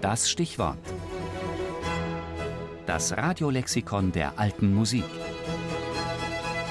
Das 0.00 0.30
Stichwort. 0.30 0.78
Das 2.86 3.16
Radiolexikon 3.16 4.12
der 4.12 4.38
alten 4.38 4.74
Musik. 4.74 5.04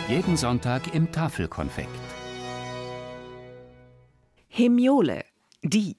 Jeden 0.08 0.36
Sonntag 0.36 0.96
im 0.96 1.12
Tafelkonfekt. 1.12 1.90
Hemiole, 4.48 5.24
die. 5.62 5.98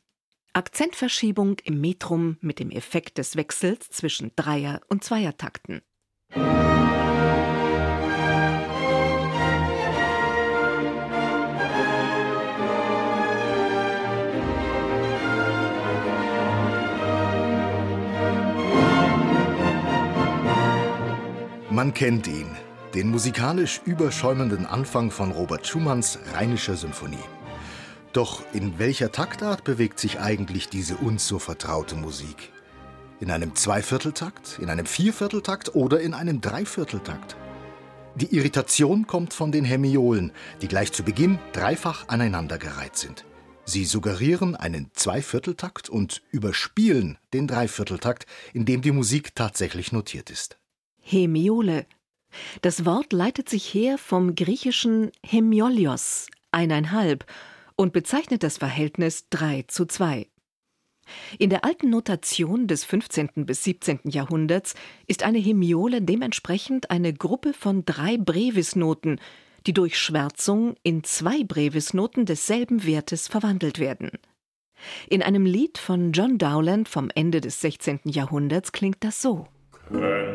Akzentverschiebung 0.52 1.58
im 1.62 1.80
Metrum 1.80 2.36
mit 2.40 2.58
dem 2.58 2.72
Effekt 2.72 3.18
des 3.18 3.36
Wechsels 3.36 3.88
zwischen 3.90 4.32
Dreier- 4.34 4.80
und 4.88 5.04
Zweiertakten. 5.04 5.82
Man 21.80 21.94
kennt 21.94 22.26
ihn, 22.26 22.44
den 22.92 23.08
musikalisch 23.08 23.80
überschäumenden 23.86 24.66
Anfang 24.66 25.10
von 25.10 25.32
Robert 25.32 25.66
Schumanns 25.66 26.18
Rheinischer 26.34 26.76
Symphonie. 26.76 27.16
Doch 28.12 28.42
in 28.52 28.78
welcher 28.78 29.12
Taktart 29.12 29.64
bewegt 29.64 29.98
sich 29.98 30.20
eigentlich 30.20 30.68
diese 30.68 30.98
uns 30.98 31.26
so 31.26 31.38
vertraute 31.38 31.96
Musik? 31.96 32.52
In 33.18 33.30
einem 33.30 33.54
Zweivierteltakt, 33.54 34.58
in 34.60 34.68
einem 34.68 34.84
Viervierteltakt 34.84 35.74
oder 35.74 36.02
in 36.02 36.12
einem 36.12 36.42
Dreivierteltakt? 36.42 37.38
Die 38.14 38.36
Irritation 38.36 39.06
kommt 39.06 39.32
von 39.32 39.50
den 39.50 39.64
Hemiolen, 39.64 40.32
die 40.60 40.68
gleich 40.68 40.92
zu 40.92 41.02
Beginn 41.02 41.38
dreifach 41.52 42.08
aneinandergereiht 42.08 42.96
sind. 42.96 43.24
Sie 43.64 43.86
suggerieren 43.86 44.54
einen 44.54 44.90
Zweivierteltakt 44.92 45.88
und 45.88 46.20
überspielen 46.30 47.16
den 47.32 47.46
Dreivierteltakt, 47.46 48.26
in 48.52 48.66
dem 48.66 48.82
die 48.82 48.92
Musik 48.92 49.34
tatsächlich 49.34 49.92
notiert 49.92 50.28
ist. 50.28 50.59
Hemiole. 51.10 51.86
Das 52.62 52.84
Wort 52.84 53.12
leitet 53.12 53.48
sich 53.48 53.74
her 53.74 53.98
vom 53.98 54.34
griechischen 54.36 55.10
Hemiolios, 55.26 56.28
eineinhalb, 56.52 57.24
und 57.76 57.92
bezeichnet 57.92 58.42
das 58.42 58.58
Verhältnis 58.58 59.28
3 59.30 59.64
zu 59.66 59.86
2. 59.86 60.28
In 61.38 61.50
der 61.50 61.64
alten 61.64 61.90
Notation 61.90 62.68
des 62.68 62.84
15. 62.84 63.46
bis 63.46 63.64
17. 63.64 64.00
Jahrhunderts 64.04 64.74
ist 65.08 65.24
eine 65.24 65.38
Hemiole 65.38 66.02
dementsprechend 66.02 66.90
eine 66.90 67.12
Gruppe 67.12 67.52
von 67.52 67.84
drei 67.84 68.16
Brevisnoten, 68.16 69.20
die 69.66 69.72
durch 69.72 69.98
Schwärzung 69.98 70.76
in 70.84 71.02
zwei 71.02 71.42
Brevisnoten 71.42 72.26
desselben 72.26 72.84
Wertes 72.84 73.26
verwandelt 73.26 73.80
werden. 73.80 74.10
In 75.08 75.22
einem 75.22 75.44
Lied 75.44 75.78
von 75.78 76.12
John 76.12 76.38
Dowland 76.38 76.88
vom 76.88 77.10
Ende 77.14 77.40
des 77.40 77.60
16. 77.60 78.00
Jahrhunderts 78.04 78.70
klingt 78.72 79.02
das 79.02 79.20
so. 79.20 79.48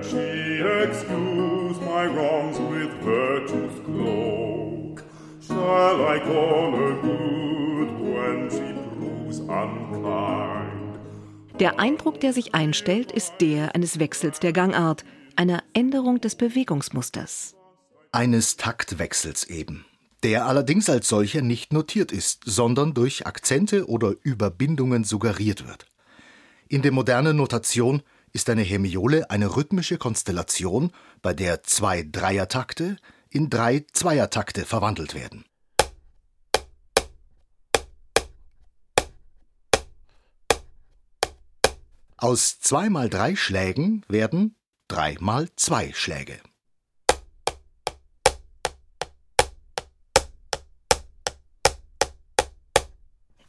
She 0.02 0.45
excuse 0.84 1.80
my 1.82 2.06
wrongs 2.08 2.58
with 2.60 2.92
virtue's 3.04 3.80
cloak? 3.86 5.04
Shall 5.42 6.08
I 6.08 6.20
call 6.20 6.72
her 6.72 6.96
good 7.02 7.90
when 8.00 8.50
she 8.50 8.74
proves 8.98 9.40
unkind? 9.40 11.00
Der 11.60 11.80
Eindruck, 11.80 12.20
der 12.20 12.34
sich 12.34 12.54
einstellt, 12.54 13.12
ist 13.12 13.36
der 13.40 13.76
eines 13.76 14.00
Wechsels 14.00 14.40
der 14.40 14.52
Gangart, 14.52 15.06
einer 15.36 15.64
Änderung 15.74 16.20
des 16.20 16.36
Bewegungsmusters. 16.36 17.56
Eines 18.12 18.58
Taktwechsels 18.58 19.46
eben, 19.46 19.86
der 20.24 20.46
allerdings 20.46 20.90
als 20.90 21.08
solcher 21.08 21.42
nicht 21.42 21.72
notiert 21.72 22.12
ist, 22.12 22.44
sondern 22.46 22.94
durch 22.94 23.26
Akzente 23.26 23.88
oder 23.88 24.16
Überbindungen 24.24 25.04
suggeriert 25.04 25.68
wird. 25.68 25.86
In 26.68 26.82
der 26.82 26.92
modernen 26.92 27.38
Notation 27.38 28.02
ist 28.36 28.50
eine 28.50 28.64
Hemiole 28.64 29.30
eine 29.30 29.56
rhythmische 29.56 29.98
Konstellation, 29.98 30.92
bei 31.22 31.34
der 31.34 31.64
zwei 31.64 32.04
Dreiertakte 32.04 32.98
in 33.30 33.50
drei 33.50 33.86
Zweiertakte 33.94 34.66
verwandelt 34.66 35.16
werden. 35.16 35.46
Aus 42.18 42.60
zwei 42.60 42.90
mal 42.90 43.10
drei 43.10 43.38
Schlägen 43.38 44.04
werden 44.10 44.58
drei 44.90 45.16
mal 45.22 45.48
zwei 45.56 45.94
Schläge. 45.94 46.42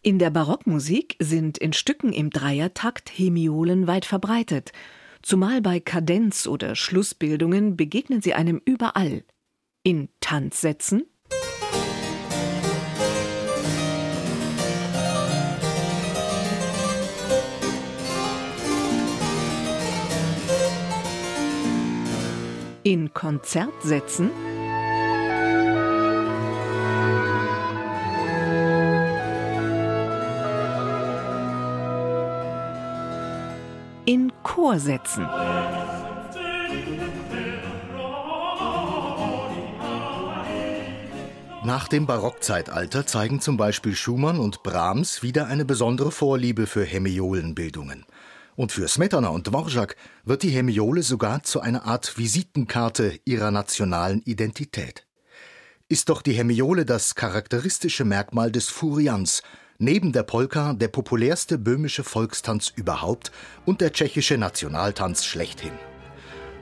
In 0.06 0.20
der 0.20 0.30
Barockmusik 0.30 1.16
sind 1.18 1.58
in 1.58 1.72
Stücken 1.72 2.12
im 2.12 2.30
Dreiertakt 2.30 3.08
Hemiolen 3.08 3.88
weit 3.88 4.04
verbreitet. 4.04 4.70
Zumal 5.20 5.60
bei 5.60 5.80
Kadenz- 5.80 6.46
oder 6.46 6.76
Schlussbildungen 6.76 7.76
begegnen 7.76 8.22
sie 8.22 8.32
einem 8.32 8.62
überall. 8.64 9.24
In 9.82 10.08
Tanzsätzen, 10.20 11.06
in 22.84 23.12
Konzertsätzen, 23.12 24.30
in 34.06 34.32
Chorsätzen. 34.44 35.24
Nach 41.64 41.88
dem 41.88 42.06
Barockzeitalter 42.06 43.04
zeigen 43.04 43.40
zum 43.40 43.56
Beispiel 43.56 43.96
Schumann 43.96 44.38
und 44.38 44.62
Brahms 44.62 45.24
wieder 45.24 45.48
eine 45.48 45.64
besondere 45.64 46.12
Vorliebe 46.12 46.68
für 46.68 46.84
Hemiolenbildungen. 46.84 48.06
Und 48.54 48.70
für 48.70 48.86
Smetana 48.86 49.28
und 49.28 49.48
Dvorak 49.48 49.96
wird 50.24 50.44
die 50.44 50.50
Hemiole 50.50 51.02
sogar 51.02 51.42
zu 51.42 51.60
einer 51.60 51.84
Art 51.84 52.16
Visitenkarte 52.16 53.18
ihrer 53.24 53.50
nationalen 53.50 54.22
Identität. 54.22 55.04
Ist 55.88 56.08
doch 56.08 56.22
die 56.22 56.32
Hemiole 56.32 56.84
das 56.84 57.16
charakteristische 57.16 58.04
Merkmal 58.04 58.52
des 58.52 58.68
Furians, 58.68 59.42
neben 59.78 60.12
der 60.12 60.22
Polka 60.22 60.72
der 60.72 60.88
populärste 60.88 61.58
böhmische 61.58 62.04
Volkstanz 62.04 62.72
überhaupt 62.74 63.32
und 63.64 63.80
der 63.80 63.92
tschechische 63.92 64.38
Nationaltanz 64.38 65.24
schlechthin. 65.24 65.72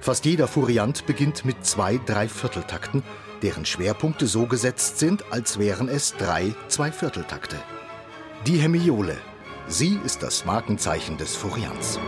Fast 0.00 0.24
jeder 0.24 0.48
Furiant 0.48 1.06
beginnt 1.06 1.44
mit 1.44 1.64
zwei 1.64 1.98
Dreivierteltakten, 1.98 3.02
deren 3.42 3.64
Schwerpunkte 3.64 4.26
so 4.26 4.46
gesetzt 4.46 4.98
sind, 4.98 5.24
als 5.32 5.58
wären 5.58 5.88
es 5.88 6.14
drei 6.16 6.54
Zweivierteltakte. 6.68 7.56
Die 8.46 8.58
Hemiole, 8.58 9.16
sie 9.66 9.98
ist 10.04 10.22
das 10.22 10.44
Markenzeichen 10.44 11.16
des 11.16 11.34
Furians. 11.34 11.98